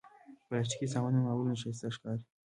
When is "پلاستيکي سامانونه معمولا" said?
0.47-1.53